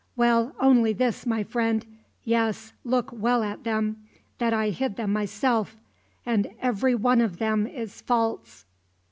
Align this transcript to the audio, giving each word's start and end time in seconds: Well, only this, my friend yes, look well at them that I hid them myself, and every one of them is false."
Well, 0.15 0.55
only 0.59 0.93
this, 0.93 1.27
my 1.27 1.43
friend 1.43 1.85
yes, 2.23 2.73
look 2.83 3.11
well 3.13 3.43
at 3.43 3.63
them 3.65 3.97
that 4.39 4.51
I 4.51 4.71
hid 4.71 4.95
them 4.95 5.13
myself, 5.13 5.77
and 6.25 6.47
every 6.59 6.95
one 6.95 7.21
of 7.21 7.37
them 7.37 7.67
is 7.67 8.01
false." 8.01 8.65